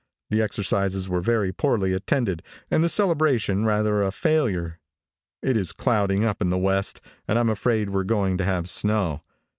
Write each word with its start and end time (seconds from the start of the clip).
The 0.31 0.41
exercises 0.41 1.07
were 1.07 1.21
very 1.21 1.51
poorly 1.53 1.93
attended 1.93 2.41
and 2.71 2.83
the 2.83 2.89
celebration 2.89 3.65
rather 3.65 4.01
a 4.01 4.11
failure. 4.11 4.79
It 5.43 5.55
is 5.55 5.73
clouding 5.73 6.25
up 6.25 6.41
in 6.41 6.49
the 6.49 6.57
west, 6.57 7.01
and 7.27 7.37
I'm 7.37 7.49
afraid 7.49 7.91
we're 7.91 8.03
going 8.03 8.39
to 8.39 8.43
have 8.45 8.67
snow. 8.67 9.21